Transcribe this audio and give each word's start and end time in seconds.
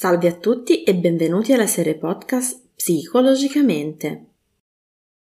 Salve 0.00 0.28
a 0.28 0.32
tutti 0.32 0.82
e 0.82 0.94
benvenuti 0.94 1.52
alla 1.52 1.66
serie 1.66 1.94
podcast 1.94 2.68
Psicologicamente. 2.74 4.28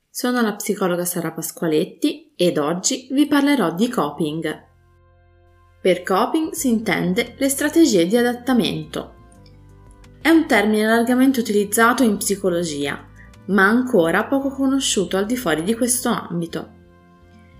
Sono 0.09 0.41
la 0.41 0.55
psicologa 0.55 1.05
Sara 1.05 1.33
Pasqualetti 1.33 2.33
ed 2.35 2.57
oggi 2.57 3.09
vi 3.11 3.27
parlerò 3.27 3.75
di 3.75 3.91
coping. 3.91 4.65
Per 5.83 6.03
coping 6.03 6.53
si 6.53 6.71
intende 6.71 7.35
le 7.37 7.51
strategie 7.51 8.07
di 8.07 8.17
adattamento. 8.17 9.13
È 10.23 10.31
un 10.31 10.47
termine 10.47 10.87
largamente 10.87 11.41
utilizzato 11.41 12.03
in 12.03 12.17
psicologia, 12.17 13.07
ma 13.49 13.69
ancora 13.69 14.25
poco 14.25 14.49
conosciuto 14.49 15.19
al 15.19 15.27
di 15.27 15.37
fuori 15.37 15.63
di 15.63 15.75
questo 15.75 16.09
ambito. 16.09 16.73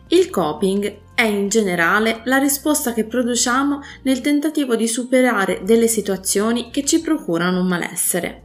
Il 0.09 0.31
coping 0.31 1.01
è 1.15 1.23
in 1.23 1.49
generale 1.49 2.23
la 2.25 2.39
risposta 2.39 2.93
che 2.93 3.05
produciamo 3.05 3.81
nel 4.03 4.21
tentativo 4.21 4.75
di 4.75 4.89
superare 4.89 5.63
delle 5.65 5.87
situazioni 5.87 6.71
che 6.71 6.85
ci 6.85 7.01
procurano 7.01 7.61
un 7.61 7.69
malessere. 7.69 8.43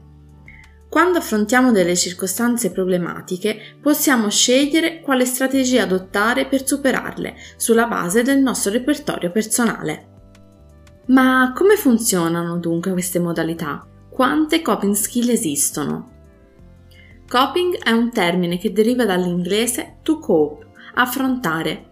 Quando 0.89 1.19
affrontiamo 1.19 1.71
delle 1.71 1.95
circostanze 1.95 2.71
problematiche 2.71 3.77
possiamo 3.79 4.29
scegliere 4.29 5.01
quale 5.01 5.25
strategia 5.25 5.83
adottare 5.83 6.47
per 6.47 6.65
superarle 6.65 7.35
sulla 7.57 7.85
base 7.85 8.23
del 8.23 8.39
nostro 8.39 8.71
repertorio 8.71 9.31
personale. 9.31 10.07
Ma 11.07 11.53
come 11.55 11.75
funzionano 11.75 12.57
dunque 12.57 12.91
queste 12.91 13.19
modalità? 13.19 13.85
Quante 14.09 14.61
coping 14.61 14.93
skill 14.93 15.29
esistono? 15.29 16.17
Coping 17.27 17.77
è 17.77 17.91
un 17.91 18.11
termine 18.11 18.57
che 18.57 18.71
deriva 18.71 19.05
dall'inglese 19.05 19.97
to 20.01 20.17
cope, 20.17 20.67
affrontare. 20.95 21.91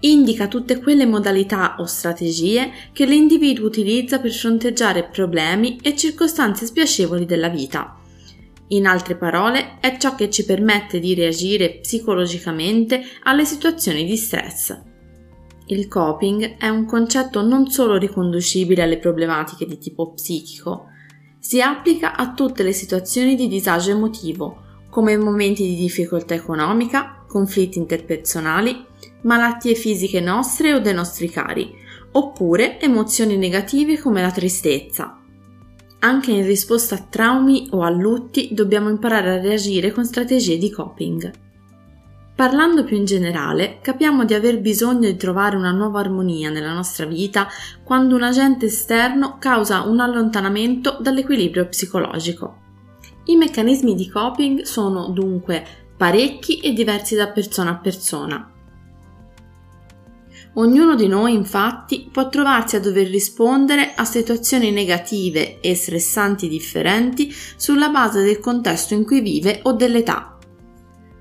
Indica 0.00 0.48
tutte 0.48 0.80
quelle 0.80 1.04
modalità 1.04 1.76
o 1.78 1.84
strategie 1.84 2.70
che 2.92 3.04
l'individuo 3.04 3.66
utilizza 3.66 4.18
per 4.18 4.32
fronteggiare 4.32 5.04
problemi 5.04 5.78
e 5.82 5.94
circostanze 5.94 6.66
spiacevoli 6.66 7.26
della 7.26 7.48
vita. 7.48 7.96
In 8.68 8.86
altre 8.86 9.16
parole, 9.16 9.78
è 9.80 9.96
ciò 9.98 10.14
che 10.14 10.30
ci 10.30 10.44
permette 10.44 11.00
di 11.00 11.14
reagire 11.14 11.80
psicologicamente 11.80 13.02
alle 13.24 13.44
situazioni 13.44 14.04
di 14.04 14.16
stress. 14.16 14.78
Il 15.66 15.86
coping 15.86 16.56
è 16.56 16.68
un 16.68 16.86
concetto 16.86 17.42
non 17.42 17.70
solo 17.70 17.96
riconducibile 17.96 18.82
alle 18.82 18.98
problematiche 18.98 19.66
di 19.66 19.78
tipo 19.78 20.12
psichico, 20.12 20.86
si 21.38 21.60
applica 21.60 22.16
a 22.16 22.32
tutte 22.32 22.62
le 22.62 22.72
situazioni 22.72 23.34
di 23.34 23.48
disagio 23.48 23.90
emotivo, 23.90 24.62
come 24.90 25.16
momenti 25.16 25.64
di 25.64 25.76
difficoltà 25.76 26.34
economica, 26.34 27.24
conflitti 27.26 27.78
interpersonali, 27.78 28.86
malattie 29.22 29.74
fisiche 29.74 30.20
nostre 30.20 30.74
o 30.74 30.78
dei 30.78 30.94
nostri 30.94 31.28
cari, 31.28 31.72
oppure 32.12 32.80
emozioni 32.80 33.36
negative 33.36 33.98
come 33.98 34.22
la 34.22 34.30
tristezza. 34.30 35.18
Anche 36.00 36.30
in 36.30 36.46
risposta 36.46 36.94
a 36.94 37.06
traumi 37.08 37.68
o 37.72 37.82
a 37.82 37.90
lutti 37.90 38.48
dobbiamo 38.52 38.88
imparare 38.88 39.34
a 39.34 39.40
reagire 39.40 39.92
con 39.92 40.04
strategie 40.04 40.56
di 40.56 40.70
coping. 40.70 41.30
Parlando 42.34 42.84
più 42.84 42.96
in 42.96 43.04
generale, 43.04 43.80
capiamo 43.82 44.24
di 44.24 44.32
aver 44.32 44.60
bisogno 44.60 45.10
di 45.10 45.16
trovare 45.16 45.56
una 45.56 45.72
nuova 45.72 46.00
armonia 46.00 46.48
nella 46.48 46.72
nostra 46.72 47.04
vita 47.04 47.46
quando 47.84 48.14
un 48.14 48.22
agente 48.22 48.64
esterno 48.64 49.36
causa 49.38 49.82
un 49.82 50.00
allontanamento 50.00 50.96
dall'equilibrio 51.02 51.66
psicologico. 51.66 52.56
I 53.24 53.36
meccanismi 53.36 53.94
di 53.94 54.08
coping 54.08 54.62
sono 54.62 55.08
dunque 55.08 55.62
parecchi 55.98 56.60
e 56.60 56.72
diversi 56.72 57.14
da 57.14 57.28
persona 57.28 57.72
a 57.72 57.76
persona. 57.76 58.50
Ognuno 60.54 60.96
di 60.96 61.06
noi 61.06 61.32
infatti 61.32 62.08
può 62.10 62.28
trovarsi 62.28 62.74
a 62.74 62.80
dover 62.80 63.08
rispondere 63.08 63.94
a 63.94 64.04
situazioni 64.04 64.72
negative 64.72 65.60
e 65.60 65.76
stressanti 65.76 66.48
differenti 66.48 67.32
sulla 67.56 67.88
base 67.88 68.22
del 68.22 68.40
contesto 68.40 68.94
in 68.94 69.04
cui 69.04 69.20
vive 69.20 69.60
o 69.62 69.72
dell'età. 69.72 70.36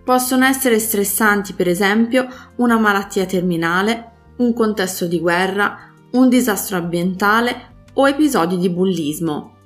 Possono 0.04 0.46
essere 0.46 0.80
stressanti 0.80 1.54
per 1.54 1.68
esempio 1.68 2.28
una 2.56 2.80
malattia 2.80 3.26
terminale, 3.26 4.12
un 4.38 4.54
contesto 4.54 5.06
di 5.06 5.20
guerra, 5.20 5.94
un 6.14 6.28
disastro 6.28 6.78
ambientale 6.78 7.84
o 7.94 8.08
episodi 8.08 8.58
di 8.58 8.70
bullismo. 8.72 9.58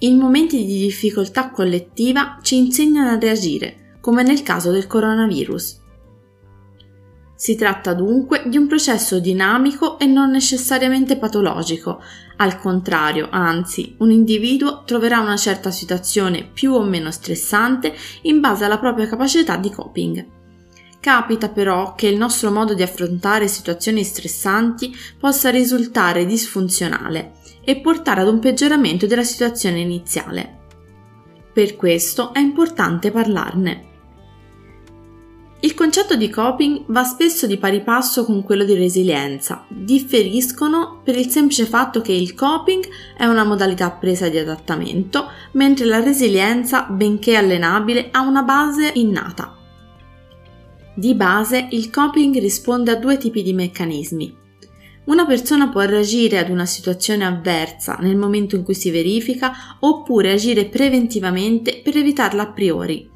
In 0.00 0.18
momenti 0.18 0.66
di 0.66 0.80
difficoltà 0.80 1.50
collettiva 1.50 2.38
ci 2.42 2.58
insegnano 2.58 3.10
a 3.10 3.18
reagire, 3.18 3.96
come 4.00 4.22
nel 4.22 4.42
caso 4.42 4.70
del 4.70 4.86
coronavirus. 4.86 5.79
Si 7.40 7.54
tratta 7.54 7.94
dunque 7.94 8.42
di 8.44 8.58
un 8.58 8.66
processo 8.66 9.18
dinamico 9.18 9.98
e 9.98 10.04
non 10.04 10.28
necessariamente 10.28 11.16
patologico. 11.16 12.02
Al 12.36 12.58
contrario, 12.58 13.28
anzi, 13.30 13.94
un 14.00 14.10
individuo 14.10 14.82
troverà 14.84 15.20
una 15.20 15.38
certa 15.38 15.70
situazione 15.70 16.44
più 16.44 16.74
o 16.74 16.82
meno 16.82 17.10
stressante 17.10 17.94
in 18.24 18.40
base 18.40 18.66
alla 18.66 18.78
propria 18.78 19.08
capacità 19.08 19.56
di 19.56 19.70
coping. 19.70 20.26
Capita 21.00 21.48
però 21.48 21.94
che 21.94 22.08
il 22.08 22.18
nostro 22.18 22.50
modo 22.50 22.74
di 22.74 22.82
affrontare 22.82 23.48
situazioni 23.48 24.04
stressanti 24.04 24.94
possa 25.18 25.48
risultare 25.48 26.26
disfunzionale 26.26 27.36
e 27.64 27.80
portare 27.80 28.20
ad 28.20 28.28
un 28.28 28.38
peggioramento 28.38 29.06
della 29.06 29.24
situazione 29.24 29.80
iniziale. 29.80 30.58
Per 31.54 31.74
questo 31.76 32.34
è 32.34 32.38
importante 32.38 33.10
parlarne. 33.10 33.89
Il 35.62 35.74
concetto 35.74 36.16
di 36.16 36.30
coping 36.30 36.84
va 36.86 37.04
spesso 37.04 37.46
di 37.46 37.58
pari 37.58 37.82
passo 37.82 38.24
con 38.24 38.42
quello 38.42 38.64
di 38.64 38.74
resilienza. 38.74 39.66
Differiscono 39.68 41.02
per 41.04 41.18
il 41.18 41.28
semplice 41.28 41.66
fatto 41.66 42.00
che 42.00 42.12
il 42.12 42.34
coping 42.34 42.82
è 43.14 43.26
una 43.26 43.44
modalità 43.44 43.84
appresa 43.84 44.30
di 44.30 44.38
adattamento, 44.38 45.28
mentre 45.52 45.84
la 45.84 46.00
resilienza, 46.00 46.84
benché 46.84 47.36
allenabile, 47.36 48.08
ha 48.10 48.22
una 48.22 48.42
base 48.42 48.90
innata. 48.94 49.54
Di 50.94 51.14
base, 51.14 51.68
il 51.72 51.90
coping 51.90 52.38
risponde 52.38 52.92
a 52.92 52.96
due 52.96 53.18
tipi 53.18 53.42
di 53.42 53.52
meccanismi, 53.52 54.38
una 55.10 55.26
persona 55.26 55.68
può 55.68 55.80
reagire 55.80 56.38
ad 56.38 56.50
una 56.50 56.66
situazione 56.66 57.24
avversa 57.26 57.96
nel 58.00 58.16
momento 58.16 58.54
in 58.54 58.62
cui 58.62 58.74
si 58.74 58.90
verifica 58.90 59.76
oppure 59.80 60.32
agire 60.32 60.66
preventivamente 60.66 61.80
per 61.82 61.96
evitarla 61.96 62.42
a 62.42 62.52
priori. 62.52 63.09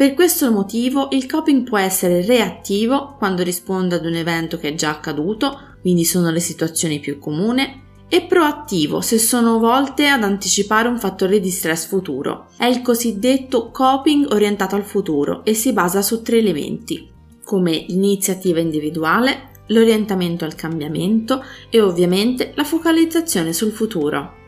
Per 0.00 0.14
questo 0.14 0.50
motivo 0.50 1.08
il 1.10 1.26
coping 1.26 1.62
può 1.62 1.76
essere 1.76 2.24
reattivo 2.24 3.16
quando 3.18 3.42
risponde 3.42 3.96
ad 3.96 4.06
un 4.06 4.14
evento 4.14 4.56
che 4.56 4.68
è 4.68 4.74
già 4.74 4.88
accaduto, 4.88 5.76
quindi 5.82 6.06
sono 6.06 6.30
le 6.30 6.40
situazioni 6.40 7.00
più 7.00 7.18
comuni, 7.18 7.82
e 8.08 8.22
proattivo 8.22 9.02
se 9.02 9.18
sono 9.18 9.58
volte 9.58 10.06
ad 10.06 10.22
anticipare 10.22 10.88
un 10.88 10.98
fattore 10.98 11.38
di 11.38 11.50
stress 11.50 11.86
futuro. 11.86 12.46
È 12.56 12.64
il 12.64 12.80
cosiddetto 12.80 13.70
coping 13.70 14.26
orientato 14.30 14.74
al 14.74 14.84
futuro 14.84 15.44
e 15.44 15.52
si 15.52 15.74
basa 15.74 16.00
su 16.00 16.22
tre 16.22 16.38
elementi, 16.38 17.06
come 17.44 17.84
l'iniziativa 17.86 18.58
individuale, 18.58 19.50
l'orientamento 19.66 20.46
al 20.46 20.54
cambiamento 20.54 21.44
e 21.68 21.78
ovviamente 21.82 22.54
la 22.56 22.64
focalizzazione 22.64 23.52
sul 23.52 23.70
futuro. 23.70 24.39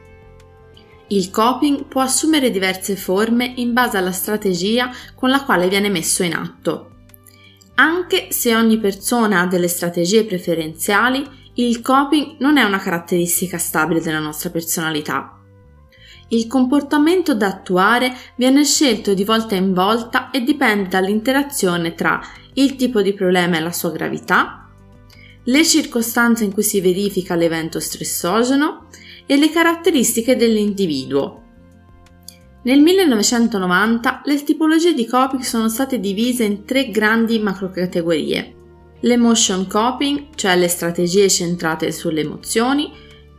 Il 1.13 1.29
coping 1.29 1.85
può 1.85 2.01
assumere 2.01 2.51
diverse 2.51 2.97
forme 2.97 3.53
in 3.57 3.75
base 3.75 3.99
alla 3.99 4.13
strategia 4.13 4.91
con 5.15 5.29
la 5.29 5.45
quale 5.45 5.69
viene 5.69 5.91
messo 5.91 6.23
in 6.23 6.35
atto. 6.35 6.89
Anche 7.75 8.29
se 8.31 8.57
ogni 8.57 8.79
persona 8.79 9.41
ha 9.41 9.47
delle 9.47 9.69
strategie 9.69 10.25
preferenziali, 10.25 11.23
il 11.57 11.83
coping 11.83 12.37
non 12.39 12.57
è 12.57 12.63
una 12.63 12.79
caratteristica 12.79 13.59
stabile 13.59 14.01
della 14.01 14.21
nostra 14.21 14.49
personalità. 14.49 15.39
Il 16.29 16.47
comportamento 16.47 17.35
da 17.35 17.49
attuare 17.49 18.17
viene 18.37 18.65
scelto 18.65 19.13
di 19.13 19.25
volta 19.25 19.55
in 19.55 19.75
volta 19.75 20.31
e 20.31 20.41
dipende 20.41 20.89
dall'interazione 20.89 21.95
tra 21.95 22.23
il 22.55 22.75
tipo 22.77 23.03
di 23.03 23.13
problema 23.13 23.59
e 23.59 23.61
la 23.61 23.73
sua 23.73 23.91
gravità, 23.91 24.67
le 25.45 25.65
circostanze 25.65 26.45
in 26.45 26.53
cui 26.53 26.63
si 26.63 26.81
verifica 26.81 27.35
l'evento 27.35 27.81
stressogeno 27.81 28.87
e 29.33 29.39
le 29.39 29.49
caratteristiche 29.49 30.37
dell'individuo. 30.37 31.41
Nel 32.65 32.81
1990 32.81 34.21
le 34.27 34.45
tipologie 34.45 34.93
di 34.93 35.07
coping 35.07 35.41
sono 35.41 35.71
state 35.71 35.99
divise 35.99 36.45
in 36.45 36.67
tre 36.67 36.91
grandi 36.91 37.39
macrocategorie. 37.39 38.55
L'emotion 39.01 39.67
coping, 39.67 40.35
cioè 40.35 40.55
le 40.59 40.69
strategie 40.69 41.31
centrate 41.31 41.93
sulle 41.93 42.21
emozioni, 42.21 42.93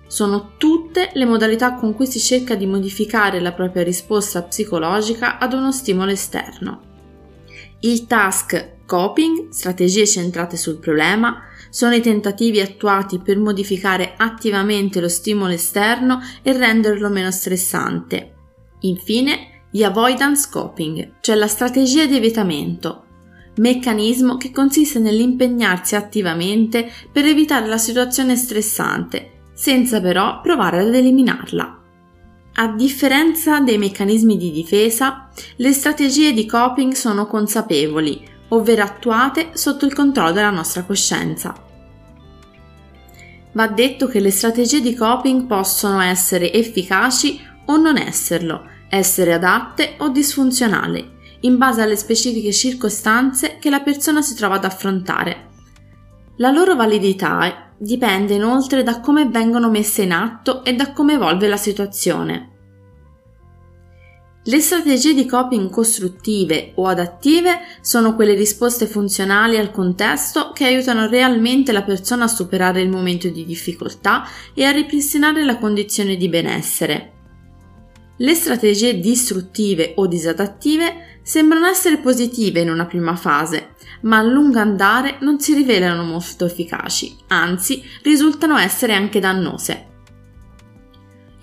sono 0.08 0.54
tutte 0.58 1.12
le 1.14 1.26
modalità 1.26 1.76
con 1.76 1.94
cui 1.94 2.08
si 2.08 2.20
cerca 2.20 2.56
di 2.56 2.66
modificare 2.66 3.40
la 3.40 3.52
propria 3.52 3.84
risposta 3.84 4.42
psicologica 4.42 5.38
ad 5.38 5.54
uno 5.54 5.72
stimolo 5.72 6.10
esterno. 6.10 6.82
Il 7.82 8.08
task 8.08 8.78
coping, 8.88 9.50
strategie 9.50 10.08
centrate 10.08 10.58
sul 10.58 10.80
problema, 10.80 11.40
sono 11.74 11.96
i 11.96 12.02
tentativi 12.02 12.62
attuati 12.62 13.18
per 13.18 13.40
modificare 13.40 14.14
attivamente 14.16 15.02
lo 15.02 15.10
stimolo 15.10 15.54
esterno 15.54 16.22
e 16.44 16.54
renderlo 16.56 17.10
meno 17.10 17.32
stressante. 17.32 18.34
Infine, 18.82 19.64
gli 19.72 19.82
avoidance 19.82 20.50
coping, 20.52 21.14
cioè 21.22 21.36
la 21.36 21.48
strategia 21.48 22.06
di 22.06 22.16
evitamento, 22.16 23.06
meccanismo 23.56 24.38
che 24.38 24.52
consiste 24.52 25.00
nell'impegnarsi 25.00 25.96
attivamente 25.96 26.92
per 27.12 27.26
evitare 27.26 27.66
la 27.66 27.80
situazione 27.80 28.36
stressante, 28.36 29.32
senza 29.56 30.00
però 30.00 30.42
provare 30.42 30.82
ad 30.82 30.94
eliminarla. 30.94 31.82
A 32.54 32.68
differenza 32.68 33.62
dei 33.62 33.80
meccanismi 33.80 34.38
di 34.38 34.52
difesa, 34.52 35.28
le 35.56 35.74
strategie 35.74 36.34
di 36.34 36.46
coping 36.46 36.94
sono 36.94 37.26
consapevoli, 37.26 38.30
ovvero 38.54 38.84
attuate 38.84 39.52
sotto 39.54 39.86
il 39.86 39.94
controllo 39.94 40.32
della 40.32 40.50
nostra 40.50 40.84
coscienza. 40.84 41.54
Va 43.52 43.68
detto 43.68 44.08
che 44.08 44.20
le 44.20 44.32
strategie 44.32 44.82
di 44.82 44.96
coping 44.96 45.46
possono 45.46 46.02
essere 46.02 46.52
efficaci 46.52 47.40
o 47.66 47.78
non 47.78 47.98
esserlo, 47.98 48.68
essere 48.90 49.34
adatte 49.34 49.96
o 50.00 50.10
disfunzionali, 50.10 51.12
in 51.42 51.58
base 51.58 51.82
alle 51.82 51.96
specifiche 51.96 52.52
circostanze 52.52 53.58
che 53.60 53.70
la 53.70 53.82
persona 53.82 54.22
si 54.22 54.34
trova 54.36 54.56
ad 54.56 54.66
affrontare. 54.66 55.50
La 56.38 56.50
loro 56.50 56.76
validità 56.76 57.72
dipende 57.78 58.34
inoltre 58.34 58.82
da 58.82 59.00
come 59.00 59.28
vengono 59.28 59.70
messe 59.70 60.02
in 60.02 60.14
atto 60.14 60.64
e 60.64 60.74
da 60.74 60.92
come 60.92 61.14
evolve 61.14 61.48
la 61.48 61.58
situazione. 61.58 62.53
Le 64.46 64.60
strategie 64.60 65.14
di 65.14 65.26
coping 65.26 65.70
costruttive 65.70 66.74
o 66.76 66.88
adattive 66.88 67.60
sono 67.80 68.14
quelle 68.14 68.34
risposte 68.34 68.88
funzionali 68.88 69.56
al 69.56 69.72
contesto 69.72 70.52
che 70.52 70.66
aiutano 70.66 71.08
realmente 71.08 71.72
la 71.72 71.84
persona 71.84 72.26
a 72.26 72.28
superare 72.28 72.82
il 72.82 72.90
momento 72.90 73.30
di 73.30 73.46
difficoltà 73.46 74.28
e 74.54 74.66
a 74.66 74.72
ripristinare 74.72 75.46
la 75.46 75.58
condizione 75.58 76.18
di 76.18 76.28
benessere. 76.28 77.12
Le 78.18 78.34
strategie 78.34 79.00
distruttive 79.00 79.94
o 79.96 80.08
disadattive 80.08 81.20
sembrano 81.24 81.68
essere 81.68 82.00
positive 82.00 82.60
in 82.60 82.70
una 82.70 82.86
prima 82.86 83.16
fase, 83.16 83.76
ma 84.02 84.18
a 84.18 84.24
lungo 84.24 84.60
andare 84.60 85.20
non 85.22 85.40
si 85.40 85.54
rivelano 85.54 86.04
molto 86.04 86.44
efficaci, 86.44 87.16
anzi 87.28 87.82
risultano 88.02 88.58
essere 88.58 88.94
anche 88.94 89.22
dannose. 89.22 89.92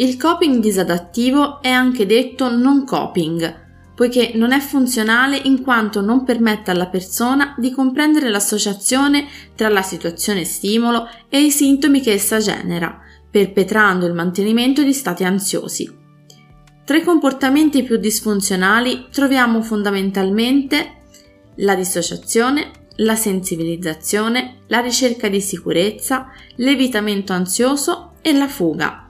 Il 0.01 0.17
coping 0.17 0.63
disadattivo 0.63 1.61
è 1.61 1.69
anche 1.69 2.07
detto 2.07 2.51
non 2.51 2.87
coping, 2.87 3.93
poiché 3.95 4.33
non 4.35 4.53
è 4.53 4.59
funzionale 4.59 5.37
in 5.37 5.61
quanto 5.61 6.01
non 6.01 6.25
permette 6.25 6.71
alla 6.71 6.87
persona 6.87 7.55
di 7.59 7.71
comprendere 7.71 8.31
l'associazione 8.31 9.27
tra 9.55 9.69
la 9.69 9.83
situazione 9.83 10.45
stimolo 10.45 11.07
e 11.29 11.43
i 11.43 11.51
sintomi 11.51 12.01
che 12.01 12.15
essa 12.15 12.39
genera, 12.39 12.99
perpetrando 13.31 14.07
il 14.07 14.15
mantenimento 14.15 14.83
di 14.83 14.95
stati 14.95 15.23
ansiosi. 15.23 15.95
Tra 16.87 16.97
i 16.97 17.05
comportamenti 17.05 17.83
più 17.83 17.99
disfunzionali 17.99 19.09
troviamo 19.11 19.61
fondamentalmente 19.61 20.95
la 21.57 21.75
dissociazione, 21.75 22.71
la 22.97 23.17
sensibilizzazione, 23.17 24.61
la 24.69 24.81
ricerca 24.81 25.29
di 25.29 25.43
sicurezza, 25.43 26.29
l'evitamento 26.57 27.35
ansioso 27.35 28.13
e 28.23 28.33
la 28.33 28.49
fuga. 28.49 29.10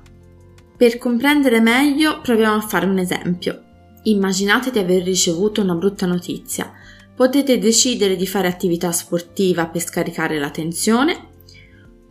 Per 0.80 0.96
comprendere 0.96 1.60
meglio 1.60 2.22
proviamo 2.22 2.56
a 2.56 2.60
fare 2.62 2.86
un 2.86 2.96
esempio. 2.96 3.64
Immaginate 4.04 4.70
di 4.70 4.78
aver 4.78 5.02
ricevuto 5.02 5.60
una 5.60 5.74
brutta 5.74 6.06
notizia. 6.06 6.72
Potete 7.14 7.58
decidere 7.58 8.16
di 8.16 8.26
fare 8.26 8.48
attività 8.48 8.90
sportiva 8.90 9.66
per 9.66 9.82
scaricare 9.82 10.38
la 10.38 10.48
tensione 10.48 11.28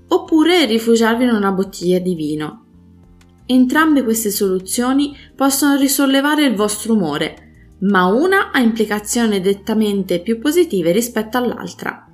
oppure 0.10 0.66
rifugiarvi 0.66 1.24
in 1.24 1.32
una 1.32 1.52
bottiglia 1.52 1.98
di 1.98 2.14
vino. 2.14 2.66
Entrambe 3.48 4.04
queste 4.04 4.30
soluzioni 4.30 5.18
possono 5.36 5.76
risollevare 5.76 6.46
il 6.46 6.54
vostro 6.54 6.94
umore, 6.94 7.78
ma 7.80 8.06
una 8.06 8.52
ha 8.52 8.60
implicazioni 8.60 9.42
dettamente 9.42 10.20
più 10.20 10.38
positive 10.38 10.92
rispetto 10.92 11.40
all'altra. 11.40 12.09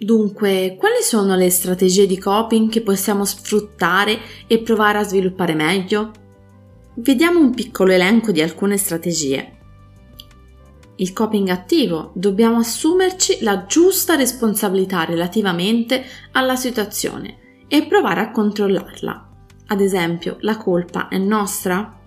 Dunque, 0.00 0.76
quali 0.78 1.02
sono 1.02 1.34
le 1.34 1.50
strategie 1.50 2.06
di 2.06 2.18
coping 2.18 2.70
che 2.70 2.82
possiamo 2.82 3.24
sfruttare 3.24 4.16
e 4.46 4.60
provare 4.60 4.98
a 4.98 5.02
sviluppare 5.02 5.54
meglio? 5.54 6.12
Vediamo 6.94 7.40
un 7.40 7.52
piccolo 7.52 7.90
elenco 7.90 8.30
di 8.30 8.40
alcune 8.40 8.76
strategie. 8.76 9.56
Il 10.96 11.12
coping 11.12 11.48
attivo. 11.48 12.12
Dobbiamo 12.14 12.58
assumerci 12.58 13.38
la 13.40 13.66
giusta 13.66 14.14
responsabilità 14.14 15.02
relativamente 15.02 16.04
alla 16.30 16.54
situazione 16.54 17.64
e 17.66 17.84
provare 17.86 18.20
a 18.20 18.30
controllarla. 18.30 19.28
Ad 19.66 19.80
esempio, 19.80 20.36
la 20.40 20.56
colpa 20.58 21.08
è 21.08 21.18
nostra? 21.18 22.00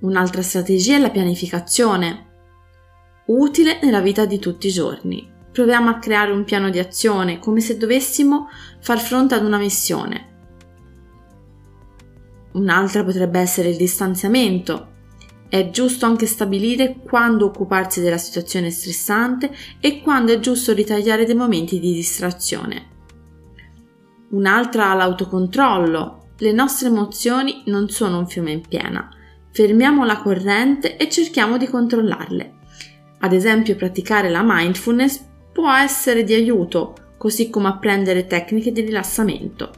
Un'altra 0.00 0.42
strategia 0.42 0.96
è 0.96 0.98
la 0.98 1.10
pianificazione, 1.10 2.26
utile 3.28 3.78
nella 3.82 4.00
vita 4.00 4.26
di 4.26 4.38
tutti 4.38 4.66
i 4.66 4.72
giorni 4.72 5.34
proviamo 5.56 5.88
a 5.88 5.98
creare 5.98 6.32
un 6.32 6.44
piano 6.44 6.68
di 6.68 6.78
azione 6.78 7.38
come 7.38 7.62
se 7.62 7.78
dovessimo 7.78 8.50
far 8.78 9.00
fronte 9.00 9.36
ad 9.36 9.42
una 9.42 9.56
missione. 9.56 10.34
Un'altra 12.52 13.02
potrebbe 13.02 13.40
essere 13.40 13.70
il 13.70 13.78
distanziamento. 13.78 14.88
È 15.48 15.70
giusto 15.70 16.04
anche 16.04 16.26
stabilire 16.26 16.96
quando 17.02 17.46
occuparsi 17.46 18.02
della 18.02 18.18
situazione 18.18 18.70
stressante 18.70 19.50
e 19.80 20.02
quando 20.02 20.34
è 20.34 20.40
giusto 20.40 20.74
ritagliare 20.74 21.24
dei 21.24 21.34
momenti 21.34 21.80
di 21.80 21.94
distrazione. 21.94 22.88
Un'altra 24.32 24.92
l'autocontrollo. 24.92 26.32
Le 26.36 26.52
nostre 26.52 26.88
emozioni 26.88 27.62
non 27.68 27.88
sono 27.88 28.18
un 28.18 28.26
fiume 28.26 28.52
in 28.52 28.60
piena. 28.60 29.08
Fermiamo 29.52 30.04
la 30.04 30.18
corrente 30.18 30.98
e 30.98 31.08
cerchiamo 31.08 31.56
di 31.56 31.66
controllarle. 31.66 32.52
Ad 33.20 33.32
esempio 33.32 33.74
praticare 33.74 34.28
la 34.28 34.42
mindfulness 34.44 35.25
può 35.56 35.72
essere 35.72 36.22
di 36.22 36.34
aiuto, 36.34 36.94
così 37.16 37.48
come 37.48 37.68
apprendere 37.68 38.26
tecniche 38.26 38.72
di 38.72 38.82
rilassamento. 38.82 39.70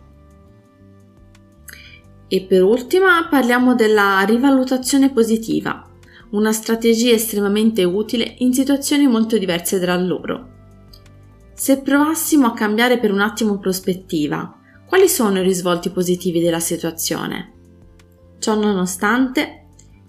E 2.26 2.40
per 2.42 2.64
ultima 2.64 3.28
parliamo 3.30 3.76
della 3.76 4.20
rivalutazione 4.26 5.12
positiva, 5.12 5.88
una 6.30 6.50
strategia 6.50 7.12
estremamente 7.12 7.84
utile 7.84 8.34
in 8.38 8.52
situazioni 8.52 9.06
molto 9.06 9.38
diverse 9.38 9.78
tra 9.78 9.94
loro. 9.96 10.48
Se 11.54 11.81
provassimo 11.81 12.48
a 12.48 12.54
cambiare 12.54 12.98
per 12.98 13.12
un 13.12 13.20
attimo 13.20 13.58
prospettiva, 13.58 14.58
quali 14.84 15.08
sono 15.08 15.38
i 15.38 15.44
risvolti 15.44 15.90
positivi 15.90 16.40
della 16.40 16.58
situazione? 16.58 17.52
Ciò 18.40 18.56
nonostante, 18.56 19.57